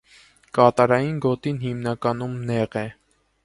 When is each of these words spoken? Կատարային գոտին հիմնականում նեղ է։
Կատարային 0.57 1.21
գոտին 1.27 1.61
հիմնականում 1.67 2.35
նեղ 2.51 2.83
է։ 2.87 2.87